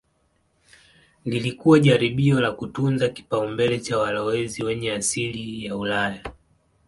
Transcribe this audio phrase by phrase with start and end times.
[1.25, 6.23] Lilikuwa jaribio la kutunza kipaumbele cha walowezi wenye asili ya Ulaya.